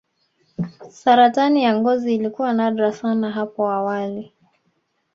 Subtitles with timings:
[0.89, 4.33] saratani ya ngozi ilikuwa nadra sana hapo awali